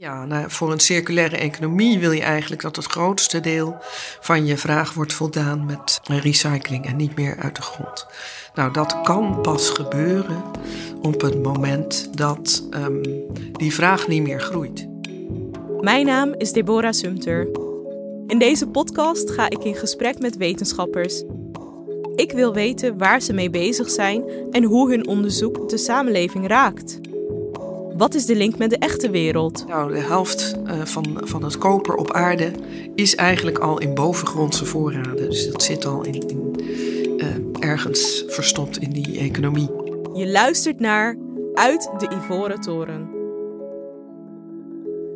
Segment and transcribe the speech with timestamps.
[0.00, 3.76] Ja, nou, voor een circulaire economie wil je eigenlijk dat het grootste deel
[4.20, 8.06] van je vraag wordt voldaan met recycling en niet meer uit de grond.
[8.54, 10.42] Nou, dat kan pas gebeuren
[11.02, 13.02] op het moment dat um,
[13.52, 14.88] die vraag niet meer groeit.
[15.80, 17.48] Mijn naam is Deborah Sumter.
[18.26, 21.22] In deze podcast ga ik in gesprek met wetenschappers.
[22.14, 27.09] Ik wil weten waar ze mee bezig zijn en hoe hun onderzoek de samenleving raakt.
[28.00, 29.64] Wat is de link met de echte wereld?
[29.66, 32.52] Nou, de helft uh, van, van het koper op aarde
[32.94, 35.16] is eigenlijk al in bovengrondse voorraden.
[35.16, 36.54] Dus dat zit al in, in
[37.16, 37.26] uh,
[37.70, 39.68] ergens verstopt in die economie.
[40.14, 41.16] Je luistert naar
[41.54, 43.10] Uit de Ivoren Toren.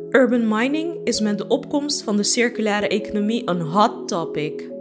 [0.09, 4.71] Urban mining is met de opkomst van de circulaire economie een hot topic.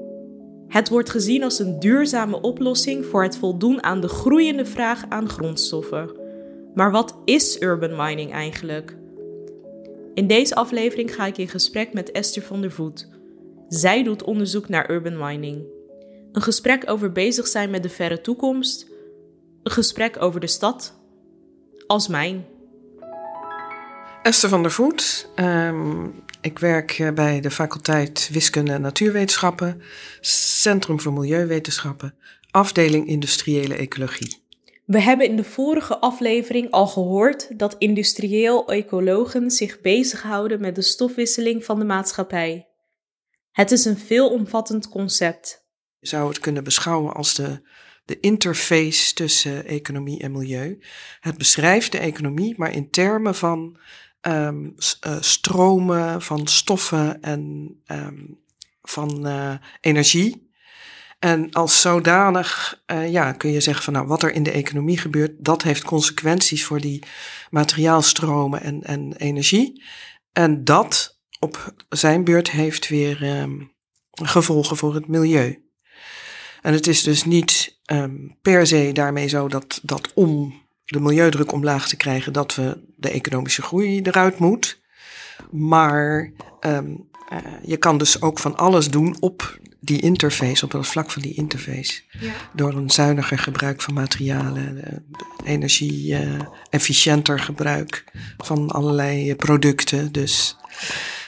[0.68, 5.28] Het wordt gezien als een duurzame oplossing voor het voldoen aan de groeiende vraag aan
[5.28, 6.22] grondstoffen.
[6.74, 8.96] Maar wat is urban mining eigenlijk?
[10.14, 13.08] In deze aflevering ga ik in gesprek met Esther van der Voet.
[13.68, 15.64] Zij doet onderzoek naar urban mining.
[16.32, 18.90] Een gesprek over bezig zijn met de verre toekomst.
[19.62, 20.94] Een gesprek over de stad.
[21.86, 22.44] Als mijn.
[24.22, 25.28] Esther van der Voet.
[25.36, 29.82] Um, ik werk eh, bij de faculteit Wiskunde en Natuurwetenschappen,
[30.20, 32.14] Centrum voor Milieuwetenschappen,
[32.50, 34.43] afdeling Industriële Ecologie.
[34.84, 40.82] We hebben in de vorige aflevering al gehoord dat industrieel ecologen zich bezighouden met de
[40.82, 42.68] stofwisseling van de maatschappij.
[43.50, 45.66] Het is een veelomvattend concept.
[45.98, 47.68] Je zou het kunnen beschouwen als de,
[48.04, 50.78] de interface tussen economie en milieu.
[51.20, 53.78] Het beschrijft de economie, maar in termen van
[54.22, 54.74] um,
[55.06, 58.40] uh, stromen, van stoffen en um,
[58.82, 60.52] van uh, energie.
[61.24, 64.98] En als zodanig uh, ja, kun je zeggen van nou, wat er in de economie
[64.98, 67.02] gebeurt, dat heeft consequenties voor die
[67.50, 69.82] materiaalstromen en, en energie.
[70.32, 73.72] En dat op zijn beurt heeft weer um,
[74.10, 75.64] gevolgen voor het milieu.
[76.62, 81.52] En het is dus niet um, per se daarmee zo dat, dat om de milieudruk
[81.52, 84.80] omlaag te krijgen, dat we de economische groei eruit moet.
[85.50, 90.86] Maar um, uh, je kan dus ook van alles doen op die interface, op het
[90.86, 92.02] vlak van die interface.
[92.20, 92.32] Ja.
[92.52, 94.82] Door een zuiniger gebruik van materialen,
[95.44, 98.04] energie-efficiënter uh, gebruik
[98.36, 100.12] van allerlei producten.
[100.12, 100.56] Dus.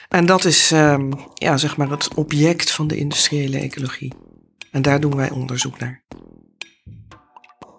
[0.08, 4.12] En dat is um, ja, zeg maar het object van de industriële ecologie.
[4.70, 6.04] En daar doen wij onderzoek naar.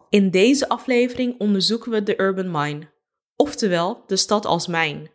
[0.10, 2.90] In deze aflevering onderzoeken we de urban mine,
[3.36, 5.12] oftewel de stad als mijn.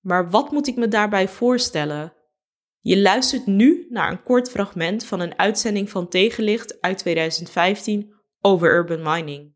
[0.00, 2.12] Maar wat moet ik me daarbij voorstellen?
[2.80, 8.74] Je luistert nu naar een kort fragment van een uitzending van Tegenlicht uit 2015 over
[8.74, 9.52] urban mining.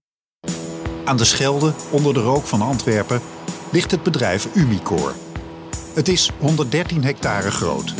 [1.04, 3.20] Aan de Schelde, onder de rook van Antwerpen,
[3.72, 5.12] ligt het bedrijf Umicore.
[5.94, 7.94] Het is 113 hectare groot.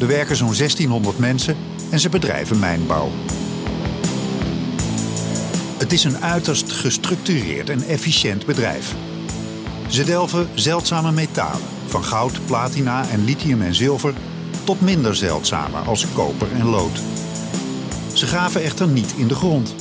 [0.00, 1.56] Er werken zo'n 1600 mensen
[1.90, 3.08] en ze bedrijven mijnbouw.
[5.78, 8.94] Het is een uiterst gestructureerd en efficiënt bedrijf.
[9.88, 14.14] Ze delven zeldzame metalen, van goud, platina en lithium en zilver
[14.68, 17.00] tot minder zeldzame als koper en lood.
[18.12, 19.74] Ze graven echter niet in de grond.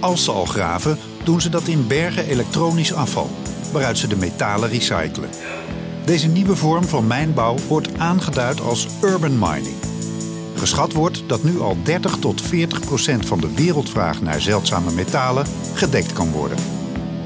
[0.00, 3.30] Als ze al graven, doen ze dat in bergen elektronisch afval,
[3.72, 5.28] waaruit ze de metalen recyclen.
[6.04, 9.76] Deze nieuwe vorm van mijnbouw wordt aangeduid als urban mining.
[10.56, 15.46] Geschat wordt dat nu al 30 tot 40 procent van de wereldvraag naar zeldzame metalen
[15.74, 16.81] gedekt kan worden.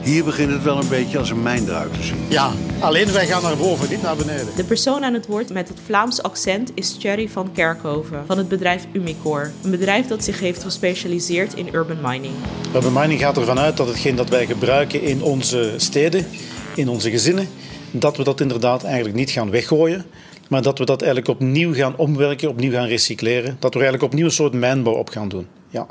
[0.07, 2.17] Hier begint het wel een beetje als een mijn eruit te zien.
[2.29, 4.47] Ja, alleen wij gaan naar boven, niet naar beneden.
[4.57, 8.49] De persoon aan het woord met het Vlaams accent is Thierry van Kerkhoven van het
[8.49, 9.51] bedrijf Umicore.
[9.63, 12.35] Een bedrijf dat zich heeft gespecialiseerd in urban mining.
[12.75, 16.27] Urban mining gaat ervan uit dat hetgeen dat wij gebruiken in onze steden,
[16.75, 17.49] in onze gezinnen,
[17.91, 20.05] dat we dat inderdaad eigenlijk niet gaan weggooien.
[20.49, 23.57] Maar dat we dat eigenlijk opnieuw gaan omwerken, opnieuw gaan recycleren.
[23.59, 25.47] Dat we eigenlijk opnieuw een soort mijnbouw op gaan doen.
[25.71, 25.87] Ja.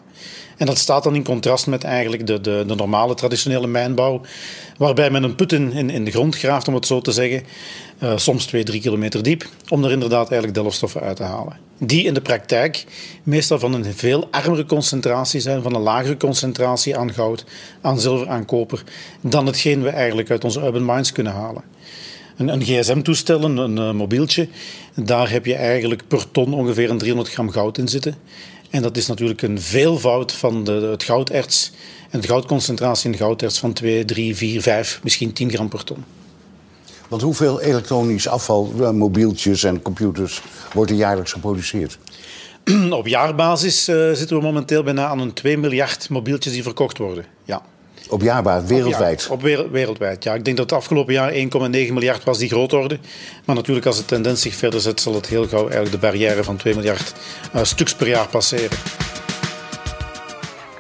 [0.58, 4.22] En dat staat dan in contrast met eigenlijk de, de, de normale traditionele mijnbouw,
[4.78, 7.44] waarbij men een put in, in, de grond graaft, om het zo te zeggen,
[8.00, 11.58] uh, soms twee, drie kilometer diep, om er inderdaad eigenlijk delfstoffen uit te halen.
[11.78, 12.86] Die in de praktijk
[13.24, 17.46] meestal van een veel armere concentratie zijn, van een lagere concentratie aan goud,
[17.82, 18.84] aan zilver, aan koper,
[19.22, 21.64] dan hetgeen we eigenlijk uit onze urban mines kunnen halen.
[22.38, 24.48] Een, een gsm-toestel, een, een mobieltje,
[24.96, 28.16] daar heb je eigenlijk per ton ongeveer een 300 gram goud in zitten.
[28.76, 31.72] En dat is natuurlijk een veelvoud van de, het gouderts.
[32.10, 35.84] En de goudconcentratie in de gouderts van 2, 3, 4, 5, misschien 10 gram per
[35.84, 36.04] ton.
[37.08, 40.42] Want hoeveel elektronisch afval, eh, mobieltjes en computers,
[40.74, 41.98] wordt er jaarlijks geproduceerd?
[42.90, 47.26] Op jaarbasis uh, zitten we momenteel bijna aan een 2 miljard mobieltjes die verkocht worden.
[47.44, 47.62] Ja.
[48.10, 49.26] Op jaarbasis, wereldwijd?
[49.26, 50.34] Op, op wereld, wereldwijd, ja.
[50.34, 51.40] Ik denk dat het afgelopen jaar 1,9
[51.70, 53.00] miljard was die grootorde.
[53.46, 56.44] Maar natuurlijk als de tendens zich verder zet, zal het heel gauw eigenlijk de barrière
[56.44, 57.14] van 2 miljard
[57.56, 58.78] uh, stuks per jaar passeren.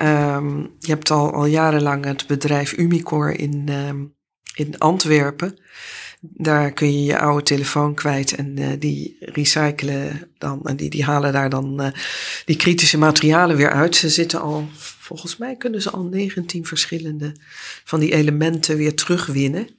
[0.01, 4.15] Um, je hebt al, al jarenlang het bedrijf Umicore in, um,
[4.55, 5.57] in Antwerpen.
[6.21, 10.61] Daar kun je je oude telefoon kwijt en uh, die recyclen dan.
[10.63, 11.87] En die, die halen daar dan uh,
[12.45, 13.95] die kritische materialen weer uit.
[13.95, 14.67] Ze zitten al,
[15.05, 17.35] volgens mij kunnen ze al 19 verschillende
[17.83, 19.69] van die elementen weer terugwinnen.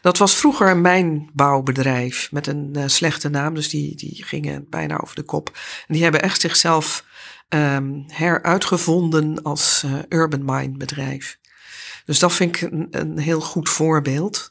[0.00, 5.00] Dat was vroeger een mijnbouwbedrijf met een uh, slechte naam, dus die, die gingen bijna
[5.00, 5.58] over de kop.
[5.86, 7.04] En die hebben echt zichzelf
[7.48, 11.38] um, heruitgevonden als uh, urban mine bedrijf.
[12.04, 14.48] Dus dat vind ik een, een heel goed voorbeeld.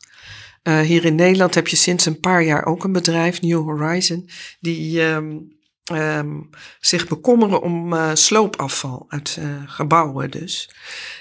[0.64, 4.30] Uh, hier in Nederland heb je sinds een paar jaar ook een bedrijf, New Horizon,
[4.60, 5.60] die um,
[5.96, 6.50] um,
[6.80, 10.70] zich bekommeren om uh, sloopafval uit uh, gebouwen dus.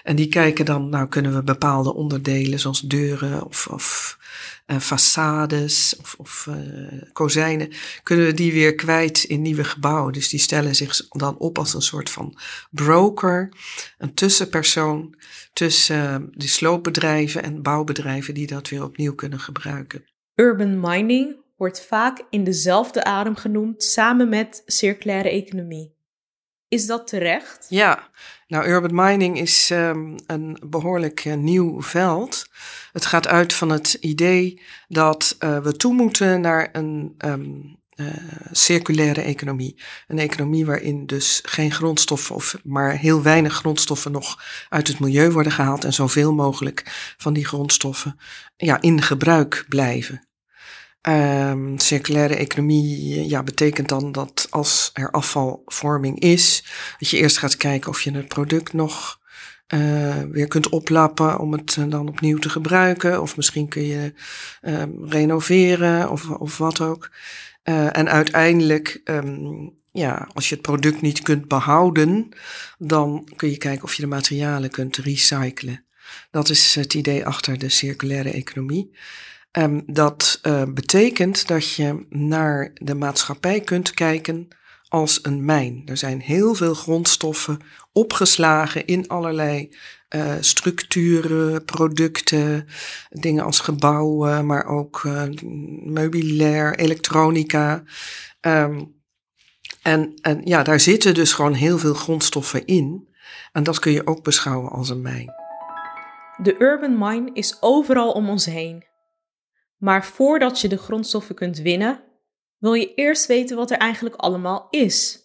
[0.02, 4.18] En die kijken dan, nou kunnen we bepaalde onderdelen zoals deuren of, of
[4.66, 6.48] uh, façades of, of
[7.12, 7.72] kozijnen,
[8.02, 10.12] kunnen we die weer kwijt in nieuwe gebouwen.
[10.12, 12.38] Dus die stellen zich dan op als een soort van
[12.70, 13.52] broker,
[13.98, 15.14] een tussenpersoon
[15.52, 20.04] tussen die sloopbedrijven en bouwbedrijven die dat weer opnieuw kunnen gebruiken.
[20.34, 25.94] Urban mining wordt vaak in dezelfde adem genoemd samen met circulaire economie.
[26.68, 27.66] Is dat terecht?
[27.68, 28.08] Ja,
[28.46, 32.46] nou urban mining is um, een behoorlijk uh, nieuw veld.
[32.92, 38.06] Het gaat uit van het idee dat uh, we toe moeten naar een um, uh,
[38.50, 39.76] circulaire economie.
[40.06, 45.30] Een economie waarin dus geen grondstoffen of maar heel weinig grondstoffen nog uit het milieu
[45.30, 46.82] worden gehaald en zoveel mogelijk
[47.16, 48.18] van die grondstoffen
[48.56, 50.28] ja, in gebruik blijven.
[51.08, 56.64] Um, circulaire economie ja, betekent dan dat als er afvalvorming is,
[56.98, 59.20] dat je eerst gaat kijken of je het product nog
[59.74, 63.22] uh, weer kunt oplappen om het dan opnieuw te gebruiken.
[63.22, 64.12] Of misschien kun je
[64.62, 67.10] um, renoveren of, of wat ook.
[67.64, 72.28] Uh, en uiteindelijk, um, ja, als je het product niet kunt behouden,
[72.78, 75.84] dan kun je kijken of je de materialen kunt recyclen.
[76.30, 78.90] Dat is het idee achter de circulaire economie.
[79.58, 84.48] Um, dat uh, betekent dat je naar de maatschappij kunt kijken
[84.88, 85.82] als een mijn.
[85.86, 87.58] Er zijn heel veel grondstoffen
[87.92, 89.74] opgeslagen in allerlei
[90.16, 92.66] uh, structuren, producten,
[93.10, 95.22] dingen als gebouwen, maar ook uh,
[95.84, 97.82] meubilair, elektronica.
[98.40, 98.94] Um,
[99.82, 103.08] en, en ja, daar zitten dus gewoon heel veel grondstoffen in.
[103.52, 105.32] En dat kun je ook beschouwen als een mijn.
[106.42, 108.89] De urban mine is overal om ons heen.
[109.80, 112.00] Maar voordat je de grondstoffen kunt winnen,
[112.58, 115.18] wil je eerst weten wat er eigenlijk allemaal is.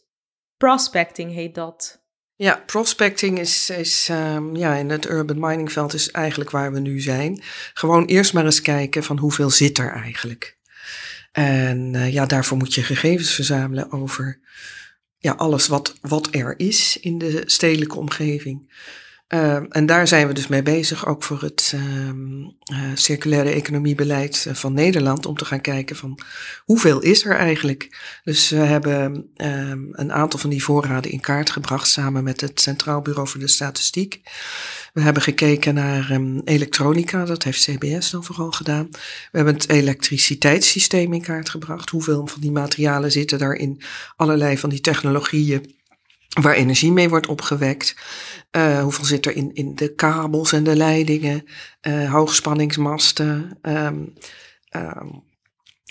[0.57, 2.03] Prospecting heet dat.
[2.35, 6.79] Ja, prospecting is, is um, ja, in het urban mining veld is eigenlijk waar we
[6.79, 7.41] nu zijn.
[7.73, 10.57] Gewoon eerst maar eens kijken van hoeveel zit er eigenlijk.
[11.31, 14.39] En uh, ja, daarvoor moet je gegevens verzamelen over
[15.17, 18.73] ja, alles wat, wat er is in de stedelijke omgeving.
[19.33, 22.11] Uh, en daar zijn we dus mee bezig, ook voor het uh,
[22.93, 26.19] circulaire economiebeleid van Nederland, om te gaan kijken van
[26.65, 27.97] hoeveel is er eigenlijk.
[28.23, 32.61] Dus we hebben um, een aantal van die voorraden in kaart gebracht samen met het
[32.61, 34.21] Centraal Bureau voor de Statistiek.
[34.93, 38.87] We hebben gekeken naar um, elektronica, dat heeft CBS dan vooral gedaan.
[39.31, 41.89] We hebben het elektriciteitssysteem in kaart gebracht.
[41.89, 43.81] Hoeveel van die materialen zitten daar in
[44.15, 45.75] allerlei van die technologieën
[46.41, 47.95] waar energie mee wordt opgewekt.
[48.51, 51.45] Uh, hoeveel zit er in, in de kabels en de leidingen,
[51.81, 53.57] uh, hoogspanningsmasten.
[53.61, 54.13] Um,
[54.71, 55.23] um,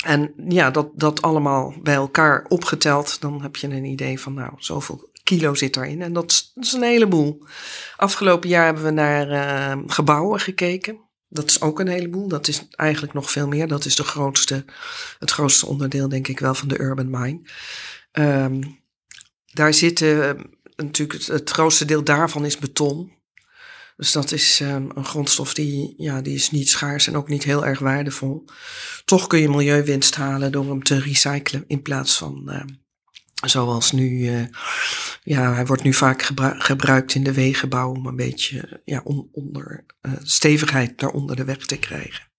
[0.04, 4.52] en ja, dat, dat allemaal bij elkaar opgeteld, dan heb je een idee van, nou,
[4.58, 6.02] zoveel kilo zit erin.
[6.02, 7.46] En dat is, dat is een heleboel.
[7.96, 10.98] Afgelopen jaar hebben we naar uh, gebouwen gekeken.
[11.28, 12.28] Dat is ook een heleboel.
[12.28, 13.68] Dat is eigenlijk nog veel meer.
[13.68, 14.64] Dat is de grootste,
[15.18, 17.40] het grootste onderdeel, denk ik wel, van de urban mine.
[18.12, 18.82] Um,
[19.54, 20.37] daar zitten
[20.76, 23.12] natuurlijk het, grootste deel daarvan is beton.
[23.96, 27.44] Dus dat is um, een grondstof die, ja, die is niet schaars en ook niet
[27.44, 28.44] heel erg waardevol.
[29.04, 32.61] Toch kun je milieuwinst halen door hem te recyclen in plaats van uh,
[33.46, 34.30] zoals nu.
[35.23, 39.28] Ja, hij wordt nu vaak gebru gebruikt in de wegenbouw om een beetje ja, on
[39.32, 39.84] onder
[40.23, 42.32] stevigheid daaronder de weg te krijgen.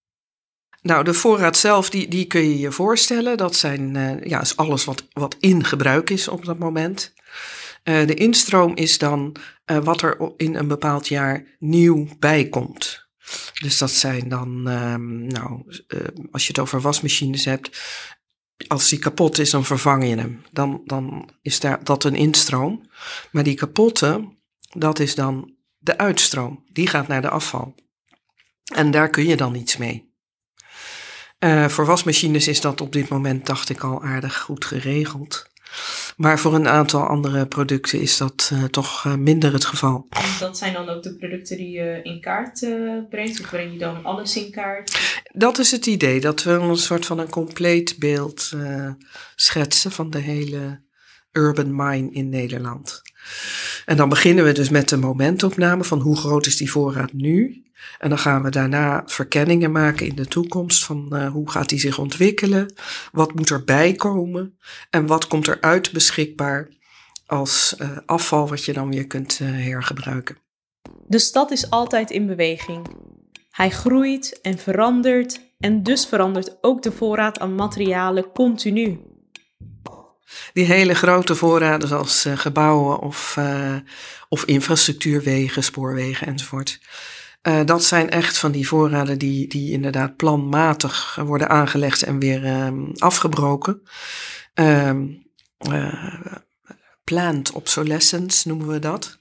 [0.86, 3.38] Nou, de voorraad zelf, die, die kun je je voorstellen.
[3.38, 7.14] Dat zijn, uh, ja, is alles wat, wat in gebruik is op dat moment.
[7.84, 9.36] Uh, de instroom is dan
[9.72, 13.08] uh, wat er in een bepaald jaar nieuw bijkomt.
[13.62, 15.64] Dus dat zijn dan, um, nou,
[16.32, 17.82] als je het over wasmachines hebt,
[18.68, 20.42] als die kapot is, dan vervang je hem.
[20.52, 22.90] Dan, dan is daar, dat een instroom.
[23.32, 24.36] Maar die kapotte,
[24.78, 26.64] dat is dan de uitstroom.
[26.72, 27.76] Die gaat naar de afval.
[28.74, 30.14] En daar kun je dan iets mee.
[31.40, 35.54] Uh, voor wasmachines is dat op dit moment, dacht ik al, aardig goed geregeld.
[36.18, 40.08] Maar voor een aantal andere producten is dat uh, toch uh, minder het geval.
[40.10, 43.40] En dat zijn dan ook de producten die je in kaart uh, brengt?
[43.40, 45.22] Of breng je dan alles in kaart?
[45.34, 48.52] Dat is het idee, dat we een soort van een compleet beeld
[49.36, 50.82] schetsen van de hele
[51.32, 53.02] urban mine in Nederland.
[53.86, 57.64] En dan beginnen we dus met de momentopname van hoe groot is die voorraad nu.
[58.00, 61.80] En dan gaan we daarna verkenningen maken in de toekomst van uh, hoe gaat die
[61.80, 62.74] zich ontwikkelen,
[63.12, 64.58] wat moet erbij komen
[64.90, 66.70] en wat komt eruit beschikbaar
[67.26, 70.38] als uh, afval wat je dan weer kunt uh, hergebruiken.
[71.08, 72.88] De stad is altijd in beweging.
[73.52, 79.00] Hij groeit en verandert en dus verandert ook de voorraad aan materialen continu.
[80.54, 83.38] Die hele grote voorraden zoals gebouwen of,
[84.30, 86.80] of infrastructuurwegen, spoorwegen enzovoort
[87.48, 92.66] uh, dat zijn echt van die voorraden die, die inderdaad planmatig worden aangelegd en weer
[92.66, 93.82] um, afgebroken.
[94.54, 95.24] Um,
[95.70, 96.34] uh,
[97.04, 99.20] planned obsolescence noemen we dat.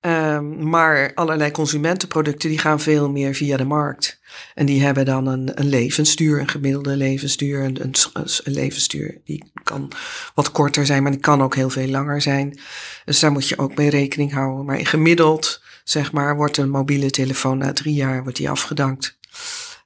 [0.00, 4.20] Um, maar allerlei consumentenproducten die gaan veel meer via de markt.
[4.54, 7.64] En die hebben dan een, een levensduur, een gemiddelde levensduur.
[7.64, 9.92] Een, een, levensduur die kan
[10.34, 12.58] wat korter zijn, maar die kan ook heel veel langer zijn.
[13.04, 14.64] Dus daar moet je ook mee rekening houden.
[14.64, 19.18] Maar gemiddeld zeg maar, wordt een mobiele telefoon na drie jaar wordt die afgedankt.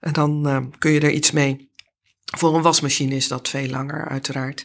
[0.01, 1.71] En dan uh, kun je er iets mee.
[2.37, 4.65] Voor een wasmachine is dat veel langer, uiteraard.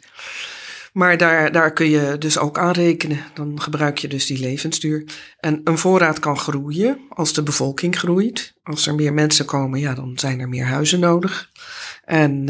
[0.97, 3.23] Maar daar, daar kun je dus ook aan rekenen.
[3.33, 5.03] Dan gebruik je dus die levensduur.
[5.39, 8.53] En een voorraad kan groeien als de bevolking groeit.
[8.63, 11.51] Als er meer mensen komen, ja, dan zijn er meer huizen nodig.
[12.03, 12.49] En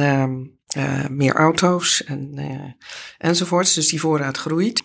[0.78, 2.72] uh, meer auto's en, uh,
[3.18, 3.74] enzovoorts.
[3.74, 4.84] Dus die voorraad groeit.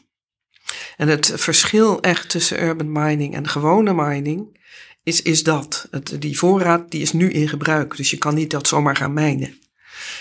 [0.96, 4.58] En het verschil echt tussen urban mining en gewone mining
[5.02, 5.88] is, is dat.
[5.90, 9.12] Het, die voorraad die is nu in gebruik, dus je kan niet dat zomaar gaan
[9.12, 9.60] mijnen.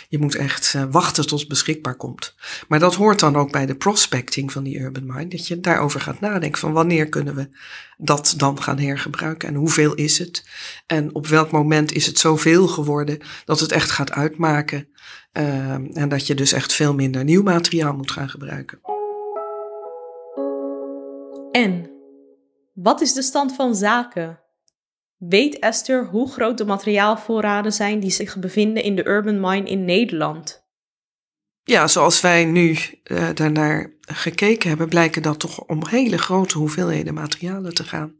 [0.09, 2.35] Je moet echt uh, wachten tot het beschikbaar komt.
[2.67, 6.01] Maar dat hoort dan ook bij de prospecting van die urban mine, dat je daarover
[6.01, 7.49] gaat nadenken van wanneer kunnen we
[7.97, 10.43] dat dan gaan hergebruiken en hoeveel is het
[10.87, 14.87] en op welk moment is het zoveel geworden dat het echt gaat uitmaken
[15.33, 18.79] uh, en dat je dus echt veel minder nieuw materiaal moet gaan gebruiken.
[21.51, 21.89] En
[22.73, 24.40] wat is de stand van zaken?
[25.29, 29.85] Weet Esther hoe groot de materiaalvoorraden zijn die zich bevinden in de urban mine in
[29.85, 30.65] Nederland?
[31.63, 37.13] Ja, zoals wij nu uh, daarnaar gekeken hebben, blijken dat toch om hele grote hoeveelheden
[37.13, 38.15] materialen te gaan.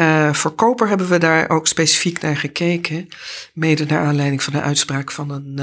[0.00, 3.08] Uh, voor koper hebben we daar ook specifiek naar gekeken,
[3.54, 5.58] mede naar aanleiding van de uitspraak van een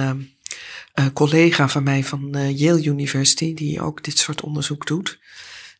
[0.95, 5.19] uh, collega van mij van Yale University, die ook dit soort onderzoek doet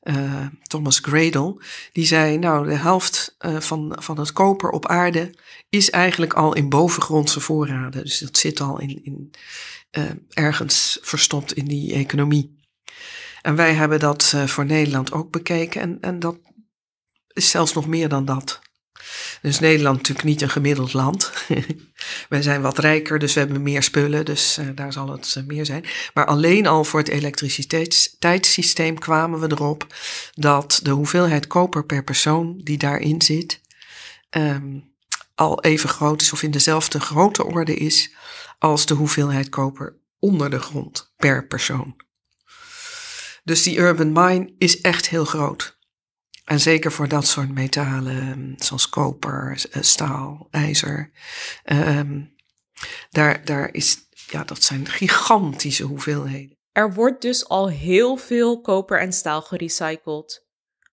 [0.06, 5.34] uh, Thomas Gradle, die zei, nou, de helft uh, van, van het koper op aarde
[5.70, 8.04] is eigenlijk al in bovengrondse voorraden.
[8.04, 9.32] Dus dat zit al in, in
[9.98, 12.60] uh, ergens verstopt in die economie.
[13.42, 16.38] En wij hebben dat voor Nederland ook bekeken en, en dat
[17.34, 18.62] is zelfs nog meer dan dat.
[19.42, 21.32] Dus Nederland natuurlijk niet een gemiddeld land.
[22.30, 25.44] Wij zijn wat rijker, dus we hebben meer spullen, dus uh, daar zal het uh,
[25.44, 25.86] meer zijn.
[26.14, 29.96] Maar alleen al voor het elektriciteitssysteem kwamen we erop
[30.34, 33.62] dat de hoeveelheid koper per persoon die daarin zit,
[34.30, 34.94] um,
[35.36, 38.14] al even groot is of in dezelfde grote orde is
[38.60, 41.96] als de hoeveelheid koper onder de grond per persoon.
[43.44, 45.75] Dus die urban mine is echt heel groot.
[46.46, 51.12] En zeker voor dat soort metalen, ehm, zoals koper, eh, staal, ijzer.
[51.66, 52.36] Um,
[53.10, 53.98] daar, daar is,
[54.30, 56.58] ja, dat zijn gigantische hoeveelheden.
[56.72, 60.48] Er wordt dus al heel veel koper en staal gerecycled.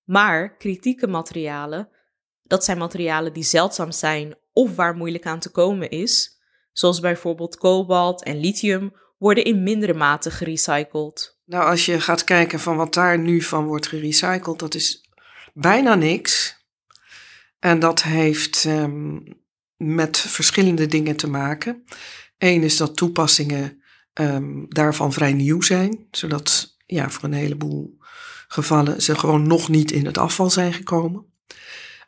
[0.05, 1.89] Maar kritieke materialen,
[2.43, 6.41] dat zijn materialen die zeldzaam zijn of waar moeilijk aan te komen is,
[6.73, 11.41] zoals bijvoorbeeld kobalt en lithium, worden in mindere mate gerecycled.
[11.45, 15.02] Nou, als je gaat kijken van wat daar nu van wordt gerecycled, dat is
[15.53, 16.61] bijna niks.
[17.59, 19.25] En dat heeft um,
[19.77, 21.85] met verschillende dingen te maken.
[22.39, 23.83] Eén is dat toepassingen
[24.15, 27.99] um, daarvan vrij nieuw zijn, zodat ja, voor een heleboel
[28.49, 31.27] gevallen ze gewoon nog niet in het afval zijn gekomen.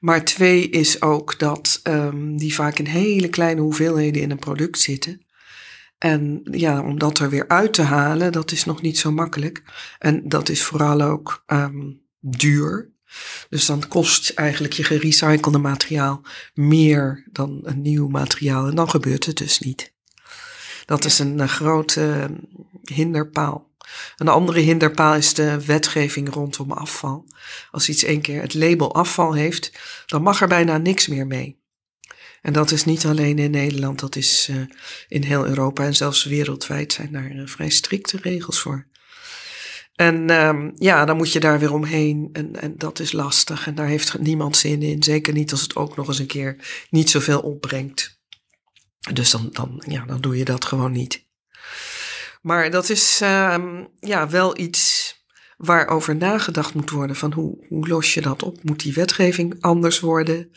[0.00, 4.78] Maar twee is ook dat um, die vaak in hele kleine hoeveelheden in een product
[4.78, 5.22] zitten.
[5.98, 9.62] En ja, om dat er weer uit te halen, dat is nog niet zo makkelijk.
[9.98, 11.44] En dat is vooral ook
[12.20, 12.93] duur.
[13.48, 16.22] Dus dan kost eigenlijk je gerecyclede materiaal
[16.54, 18.66] meer dan een nieuw materiaal.
[18.66, 19.92] En dan gebeurt het dus niet.
[20.86, 22.30] Dat is een, een grote
[22.82, 23.72] hinderpaal.
[24.16, 27.26] Een andere hinderpaal is de wetgeving rondom afval.
[27.70, 29.72] Als iets één keer het label afval heeft,
[30.06, 31.62] dan mag er bijna niks meer mee.
[32.42, 34.56] En dat is niet alleen in Nederland, dat is uh,
[35.08, 38.86] in heel Europa en zelfs wereldwijd zijn daar uh, vrij strikte regels voor.
[39.94, 43.74] En um, ja, dan moet je daar weer omheen en, en dat is lastig en
[43.74, 45.02] daar heeft niemand zin in.
[45.02, 46.56] Zeker niet als het ook nog eens een keer
[46.90, 48.20] niet zoveel opbrengt.
[49.12, 51.26] Dus dan, dan, ja, dan doe je dat gewoon niet.
[52.42, 55.03] Maar dat is um, ja, wel iets
[55.64, 57.16] waarover nagedacht moet worden.
[57.16, 58.62] Van hoe, los je dat op?
[58.62, 60.50] Moet die wetgeving anders worden?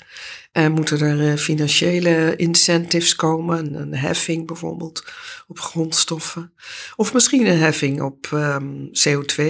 [0.52, 3.74] En moeten er uh, financiële incentives komen?
[3.74, 5.06] Een, heffing bijvoorbeeld
[5.48, 6.54] op grondstoffen.
[6.96, 9.44] Of misschien een heffing op um, CO2.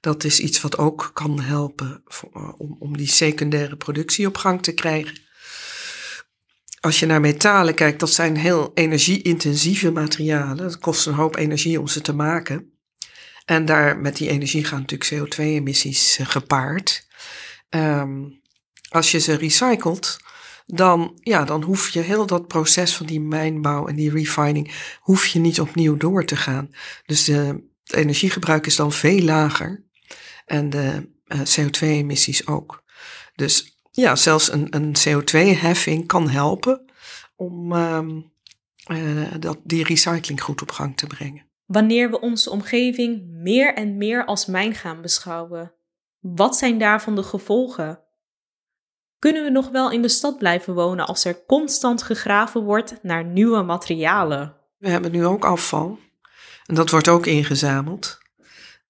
[0.00, 2.02] Dat is iets wat ook kan helpen
[2.36, 5.28] uh, om, om die secundaire productie op gang te krijgen.
[6.80, 10.64] Als je naar metalen kijkt, dat zijn heel energie-intensieve materialen.
[10.64, 12.69] Het kost een hoop energie om ze te maken.
[13.50, 17.06] En daar met die energie gaan natuurlijk CO2-emissies uh, gepaard.
[17.68, 18.40] Um,
[18.88, 20.18] als je ze recycelt,
[20.66, 25.26] dan, ja, dan hoef je heel dat proces van die mijnbouw en die refining, hoef
[25.26, 26.70] je niet opnieuw door te gaan.
[27.06, 29.84] Dus de, het energiegebruik is dan veel lager
[30.46, 32.84] en de uh, CO2-emissies ook.
[33.34, 36.84] Dus ja, zelfs een, een CO2-heffing kan helpen
[37.36, 38.32] om um,
[38.86, 43.96] uh, dat, die recycling goed op gang te brengen wanneer we onze omgeving meer en
[43.96, 45.72] meer als mijn gaan beschouwen?
[46.18, 48.00] Wat zijn daarvan de gevolgen?
[49.18, 53.24] Kunnen we nog wel in de stad blijven wonen als er constant gegraven wordt naar
[53.24, 54.56] nieuwe materialen?
[54.78, 55.98] We hebben nu ook afval
[56.66, 58.18] en dat wordt ook ingezameld.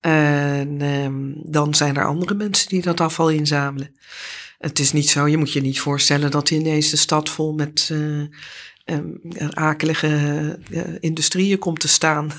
[0.01, 3.97] En um, dan zijn er andere mensen die dat afval inzamelen.
[4.59, 7.89] Het is niet zo, je moet je niet voorstellen dat ineens de stad vol met
[7.93, 8.27] uh,
[8.91, 9.21] um,
[9.55, 10.59] akelige
[11.01, 12.33] industrieën komt te staan.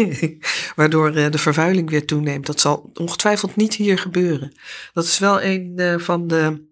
[0.76, 2.46] Waardoor uh, de vervuiling weer toeneemt.
[2.46, 4.52] Dat zal ongetwijfeld niet hier gebeuren.
[4.92, 6.68] Dat is wel een uh, van de,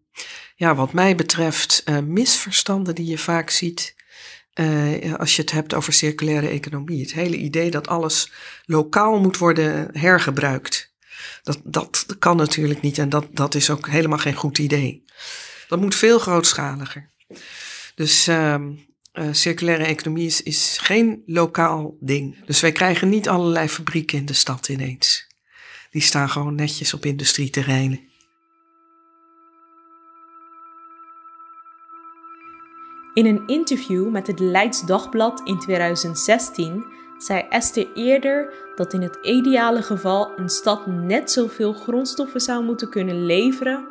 [0.56, 3.94] ja, wat mij betreft, uh, misverstanden die je vaak ziet.
[5.16, 7.00] als je het hebt over circulaire economie.
[7.00, 8.32] Het hele idee dat alles
[8.64, 10.94] lokaal moet worden hergebruikt.
[11.42, 15.04] Dat, dat kan natuurlijk niet en dat, dat is ook helemaal geen goed idee.
[15.68, 17.10] Dat moet veel grootschaliger.
[18.00, 22.44] Dus uh, uh, circulaire economie is, geen lokaal ding.
[22.44, 25.26] Dus wij krijgen niet allerlei fabrieken in de stad ineens.
[25.90, 28.00] Die staan gewoon netjes op industrieterreinen.
[33.14, 36.84] In een interview met het Leids Dagblad in 2016
[37.18, 42.90] zei Esther eerder dat in het ideale geval een stad net zoveel grondstoffen zou moeten
[42.90, 43.88] kunnen leveren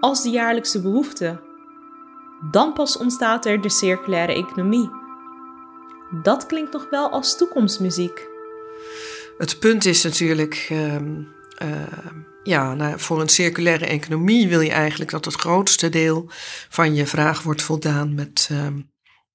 [0.00, 1.52] als de jaarlijkse behoefte.
[2.50, 4.90] Dan pas ontstaat er de circulaire economie.
[6.22, 8.26] Dat klinkt nog wel als toekomstmuziek.
[9.38, 11.00] Het punt is natuurlijk, uh, uh,
[12.42, 16.30] ja, nou, voor een circulaire economie wil je eigenlijk dat het grootste deel
[16.68, 18.66] van je vraag wordt voldaan met uh,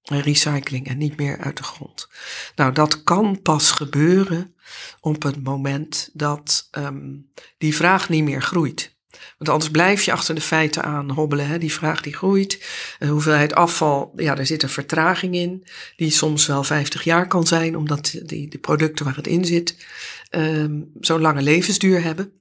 [0.03, 2.07] recycling en niet meer uit de grond.
[2.55, 4.55] Nou, dat kan pas gebeuren
[5.01, 8.97] op het moment dat um, die vraag niet meer groeit.
[9.37, 11.47] Want anders blijf je achter de feiten aan hobbelen.
[11.47, 11.57] Hè?
[11.57, 12.65] Die vraag die groeit.
[12.99, 15.67] De hoeveelheid afval, ja, daar zit een vertraging in.
[15.95, 19.85] Die soms wel 50 jaar kan zijn, omdat die, de producten waar het in zit
[20.31, 22.31] um, zo'n lange levensduur hebben.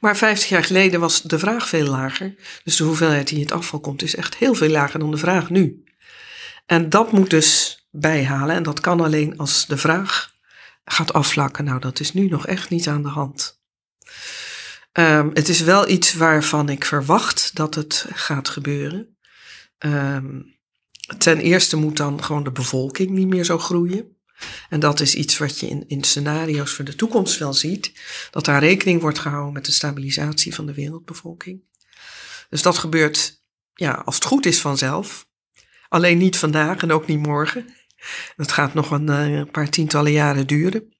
[0.00, 2.34] Maar 50 jaar geleden was de vraag veel lager.
[2.64, 5.16] Dus de hoeveelheid die in het afval komt is echt heel veel lager dan de
[5.16, 5.84] vraag nu.
[6.66, 8.56] En dat moet dus bijhalen.
[8.56, 10.34] En dat kan alleen als de vraag
[10.84, 11.64] gaat afvlakken.
[11.64, 13.60] Nou, dat is nu nog echt niet aan de hand.
[14.92, 19.16] Um, het is wel iets waarvan ik verwacht dat het gaat gebeuren.
[19.78, 20.58] Um,
[21.18, 24.16] ten eerste moet dan gewoon de bevolking niet meer zo groeien.
[24.68, 27.92] En dat is iets wat je in, in scenario's voor de toekomst wel ziet.
[28.30, 31.62] Dat daar rekening wordt gehouden met de stabilisatie van de wereldbevolking.
[32.48, 33.42] Dus dat gebeurt,
[33.74, 35.28] ja, als het goed is vanzelf.
[35.88, 37.74] Alleen niet vandaag en ook niet morgen.
[38.36, 40.96] Dat gaat nog een, eh, paar tientallen jaren duren.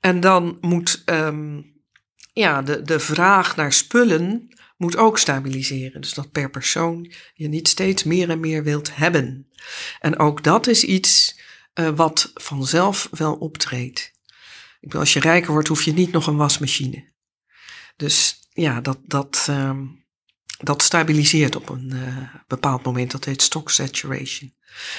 [0.00, 1.75] En dan moet um,
[2.40, 6.00] ja, de, de vraag naar spullen moet ook stabiliseren.
[6.00, 9.50] Dus dat per persoon je niet steeds meer en meer wilt hebben.
[10.00, 11.40] En ook dat is iets
[11.74, 14.12] uh, wat vanzelf wel optreedt.
[14.80, 17.12] Ik bedoel, als je rijker wordt, hoef je niet nog een wasmachine.
[17.96, 19.80] Dus ja, dat, dat, uh,
[20.58, 23.10] dat stabiliseert op een uh, bepaald moment.
[23.10, 24.54] Dat heet stock saturation.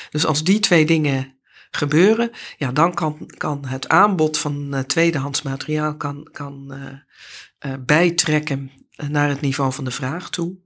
[0.09, 1.36] Dus als die twee dingen
[1.77, 8.71] gebeuren, ja, dan kan, kan het aanbod van uh, tweedehands materiaal kan, kan uh, bijtrekken
[9.07, 10.57] naar het niveau van de vraag toe.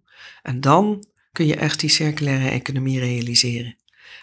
[0.42, 3.78] En dan kun je echt die circulaire economie realiseren.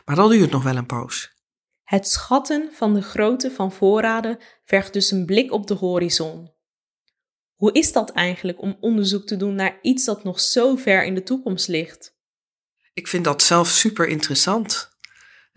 [0.04, 1.36] Maar dat duurt nog wel een poos.
[1.84, 6.52] Het schatten van de grootte van voorraden vergt dus een blik op de horizon.
[7.54, 11.14] Hoe is dat eigenlijk om onderzoek te doen naar iets dat nog zo ver in
[11.14, 12.16] de toekomst ligt?
[12.94, 14.87] Ik vind dat zelf super interessant.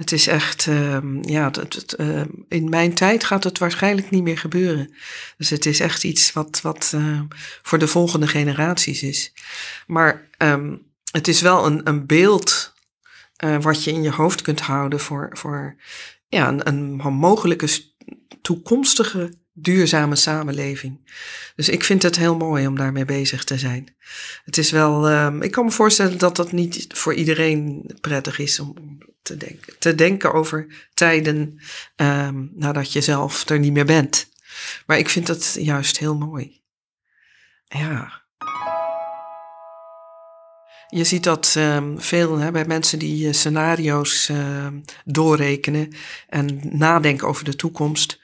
[0.02, 1.52] Het is echt, uh, ja,
[1.98, 4.94] uh, in mijn tijd gaat het waarschijnlijk niet meer gebeuren.
[5.38, 7.22] Dus het is echt iets wat, wat uh,
[7.62, 9.34] voor de volgende generaties is.
[9.88, 10.30] Maar
[11.12, 12.74] het is wel een, een beeld
[13.44, 15.76] uh, wat je in je hoofd kunt houden voor, voor
[16.28, 17.68] ja, een, een mogelijke
[18.42, 21.12] toekomstige duurzame samenleving.
[21.56, 23.96] Dus ik vind het heel mooi om daarmee bezig te zijn.
[24.44, 28.60] Het is wel, um, ik kan me voorstellen dat dat niet voor iedereen prettig is
[28.60, 31.60] om te denken, te denken over tijden
[31.96, 34.30] um, nadat je zelf er niet meer bent.
[34.86, 36.62] Maar ik vind dat juist heel mooi.
[37.68, 38.22] Ja.
[40.94, 44.68] Je ziet dat um, veel hè, bij mensen die uh, scenario's uh,
[45.06, 45.94] doorrekenen
[46.28, 48.20] en nadenken over de toekomst,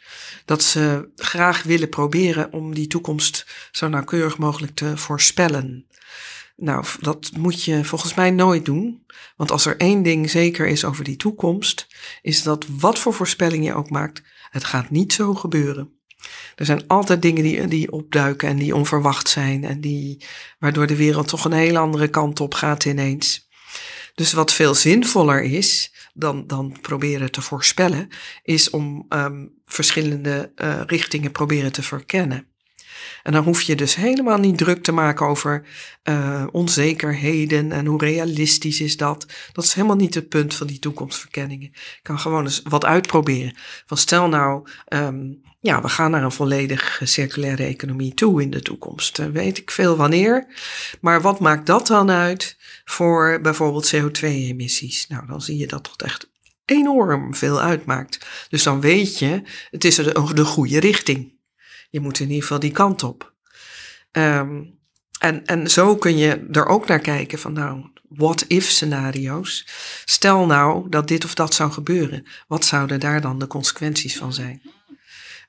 [0.45, 5.85] dat ze graag willen proberen om die toekomst zo nauwkeurig mogelijk te voorspellen.
[6.55, 9.05] Nou, dat moet je volgens mij nooit doen.
[9.35, 11.87] Want als er één ding zeker is over die toekomst,
[12.21, 15.96] is dat wat voor voorspelling je ook maakt, het gaat niet zo gebeuren.
[16.55, 20.25] Er zijn altijd dingen die, die opduiken en die onverwacht zijn en die,
[20.59, 23.49] waardoor de wereld toch een hele andere kant op gaat ineens.
[24.15, 28.09] Dus wat veel zinvoller is dan, dan proberen te voorspellen,
[28.43, 32.47] is om um, verschillende uh, richtingen proberen te verkennen.
[33.23, 35.63] En dan hoef je dus helemaal niet druk te maken over
[36.03, 39.25] uh, onzekerheden en hoe realistisch is dat.
[39.53, 41.69] Dat is helemaal niet het punt van die toekomstverkenningen.
[41.73, 43.55] Je kan gewoon eens wat uitproberen.
[43.85, 48.61] Van stel nou, um, ja, we gaan naar een volledig circulaire economie toe in de
[48.61, 49.19] toekomst.
[49.19, 50.47] Uh, weet ik veel wanneer.
[51.01, 55.07] Maar wat maakt dat dan uit voor bijvoorbeeld CO2-emissies?
[55.07, 56.29] Nou, dan zie je dat toch echt
[56.65, 58.25] enorm veel uitmaakt.
[58.49, 61.36] Dus dan weet je, het is de goede richting.
[61.89, 63.33] Je moet in ieder geval die kant op.
[64.11, 64.79] Um,
[65.19, 69.67] en, en zo kun je er ook naar kijken van nou, what-if scenario's.
[70.05, 72.25] Stel nou dat dit of dat zou gebeuren.
[72.47, 74.61] Wat zouden daar dan de consequenties van zijn?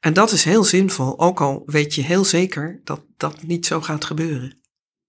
[0.00, 3.80] En dat is heel zinvol, ook al weet je heel zeker dat dat niet zo
[3.80, 4.60] gaat gebeuren.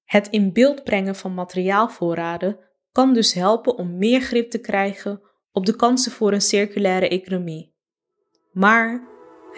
[0.05, 2.57] Het in beeld brengen van materiaalvoorraden
[2.91, 7.73] kan dus helpen om meer grip te krijgen op de kansen voor een circulaire economie.
[8.51, 9.07] Maar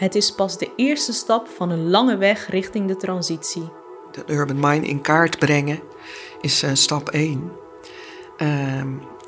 [0.02, 3.70] het is pas de eerste stap van een lange weg richting de transitie.
[4.12, 5.80] De urban mine in kaart brengen
[6.40, 7.52] is uh, stap 1.
[8.38, 8.84] Uh,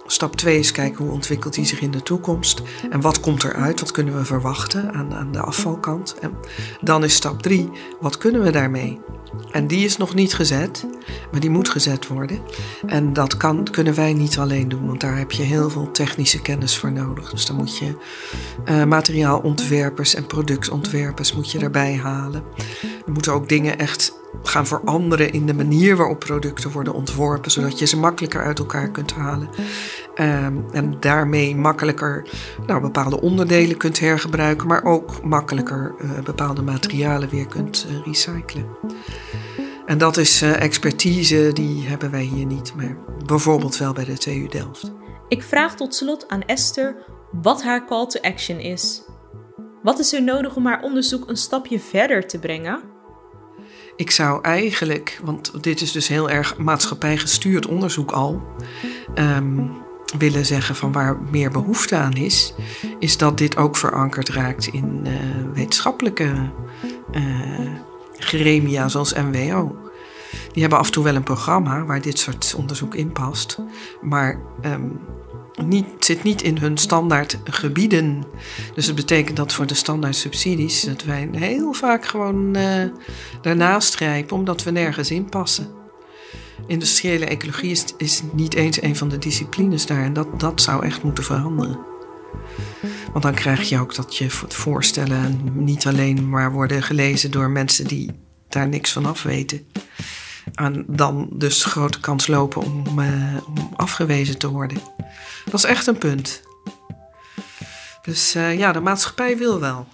[0.06, 3.80] stap 2 is kijken hoe ontwikkelt hij zich in de toekomst en wat komt eruit,
[3.80, 6.16] wat kunnen we verwachten aan, aan de afvalkant.
[6.20, 6.34] En
[6.82, 9.00] dan is stap 3, wat kunnen we daarmee?
[9.52, 10.86] En die is nog niet gezet,
[11.32, 12.40] maar die moet gezet worden.
[12.86, 16.42] En dat kan, kunnen wij niet alleen doen, want daar heb je heel veel technische
[16.42, 17.32] kennis voor nodig.
[17.32, 17.96] Dus dan moet je
[18.66, 22.44] uh, materiaalontwerpers en productontwerpers moet je erbij halen.
[23.06, 27.80] Er moeten ook dingen echt gaan veranderen in de manier waarop producten worden ontworpen, zodat
[27.80, 29.50] je ze makkelijker uit elkaar kunt halen.
[30.16, 32.30] Um, en daarmee makkelijker
[32.68, 38.66] nou, bepaalde onderdelen kunt hergebruiken, maar ook makkelijker uh, bepaalde materialen weer kunt uh, recyclen.
[39.86, 44.18] En dat is uh, expertise, die hebben wij hier niet, maar bijvoorbeeld wel bij de
[44.18, 44.92] TU Delft.
[45.28, 46.96] Ik vraag tot slot aan Esther
[47.42, 49.04] wat haar call to action is.
[49.84, 52.93] Wat is er nodig om haar onderzoek een stapje verder te brengen?
[53.96, 58.42] Ik zou eigenlijk, want dit is dus heel erg maatschappijgestuurd onderzoek al,
[59.16, 59.72] um,
[60.18, 62.54] willen zeggen van waar meer behoefte aan is,
[63.00, 65.14] is dat dit ook verankerd raakt in uh,
[65.54, 66.34] wetenschappelijke
[67.12, 67.22] uh,
[68.18, 69.76] gremia zoals MWO.
[70.52, 73.58] Die hebben af en toe wel een programma waar dit soort onderzoek in past,
[74.02, 75.00] maar um,
[75.66, 78.24] niet, zit niet in hun standaard gebieden.
[78.76, 82.84] Dus dat betekent dat voor de standaard subsidies dat wij heel vaak gewoon uh,
[83.42, 85.68] daarnaast strijpen omdat we nergens in passen.
[86.68, 91.04] Industriële ecologie is, niet eens een van de disciplines daar en dat, dat zou echt
[91.04, 91.80] moeten veranderen.
[93.12, 97.88] Want dan krijg je ook dat je voorstellen niet alleen maar worden gelezen door mensen
[97.88, 98.12] die
[98.50, 99.66] daar niks van af weten.
[100.54, 104.78] En dan dus grote kans lopen om, uh, om afgewezen te worden.
[105.46, 106.42] Dat is echt een punt.
[108.02, 109.88] Dus uh, ja, de maatschappij wil wel.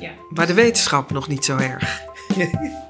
[0.00, 0.10] Ja.
[0.30, 2.00] Maar de wetenschap nog niet zo erg.